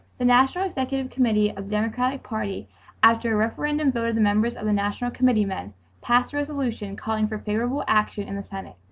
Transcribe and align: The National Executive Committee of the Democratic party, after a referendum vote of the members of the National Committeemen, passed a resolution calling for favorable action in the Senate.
The 0.17 0.25
National 0.25 0.65
Executive 0.65 1.11
Committee 1.11 1.49
of 1.51 1.65
the 1.65 1.69
Democratic 1.75 2.23
party, 2.23 2.67
after 3.03 3.31
a 3.31 3.35
referendum 3.37 3.91
vote 3.91 4.07
of 4.09 4.15
the 4.15 4.21
members 4.21 4.55
of 4.55 4.65
the 4.65 4.73
National 4.73 5.11
Committeemen, 5.11 5.75
passed 6.01 6.33
a 6.33 6.37
resolution 6.37 6.95
calling 6.95 7.27
for 7.27 7.37
favorable 7.37 7.83
action 7.87 8.27
in 8.27 8.35
the 8.35 8.41
Senate. 8.41 8.77